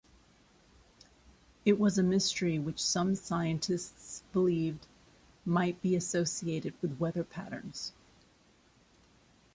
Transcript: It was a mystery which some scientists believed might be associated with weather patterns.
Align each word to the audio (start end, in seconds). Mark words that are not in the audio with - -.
It 1.63 1.79
was 1.79 1.99
a 1.99 2.01
mystery 2.01 2.57
which 2.57 2.83
some 2.83 3.13
scientists 3.13 4.23
believed 4.33 4.87
might 5.45 5.79
be 5.83 5.95
associated 5.95 6.73
with 6.81 6.99
weather 6.99 7.23
patterns. 7.23 7.93